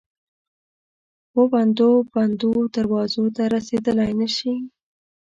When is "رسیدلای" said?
3.55-4.11